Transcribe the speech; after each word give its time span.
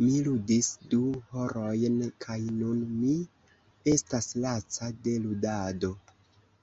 Mi 0.00 0.18
ludis 0.26 0.68
du 0.92 1.00
horojn 1.32 1.98
kaj 2.26 2.38
nun 2.60 2.86
mi 2.94 3.18
estas 3.96 4.32
laca 4.48 4.94
de 5.10 5.20
ludado. 5.28 5.96